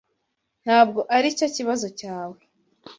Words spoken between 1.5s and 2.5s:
kibazo cyawe.